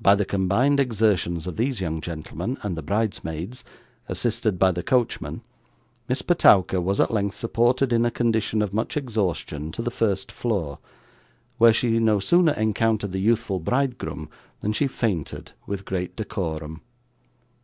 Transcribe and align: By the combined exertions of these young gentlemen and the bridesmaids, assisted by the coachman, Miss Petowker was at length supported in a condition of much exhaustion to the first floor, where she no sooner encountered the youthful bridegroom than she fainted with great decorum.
By 0.00 0.14
the 0.14 0.24
combined 0.24 0.78
exertions 0.78 1.44
of 1.44 1.56
these 1.56 1.80
young 1.80 2.00
gentlemen 2.00 2.56
and 2.62 2.76
the 2.76 2.84
bridesmaids, 2.84 3.64
assisted 4.08 4.60
by 4.60 4.70
the 4.70 4.84
coachman, 4.84 5.40
Miss 6.08 6.22
Petowker 6.22 6.80
was 6.80 7.00
at 7.00 7.10
length 7.10 7.34
supported 7.34 7.92
in 7.92 8.04
a 8.04 8.12
condition 8.12 8.62
of 8.62 8.72
much 8.72 8.96
exhaustion 8.96 9.72
to 9.72 9.82
the 9.82 9.90
first 9.90 10.30
floor, 10.30 10.78
where 11.58 11.72
she 11.72 11.98
no 11.98 12.20
sooner 12.20 12.52
encountered 12.52 13.10
the 13.10 13.18
youthful 13.18 13.58
bridegroom 13.58 14.30
than 14.60 14.72
she 14.72 14.86
fainted 14.86 15.50
with 15.66 15.84
great 15.84 16.14
decorum. 16.14 16.82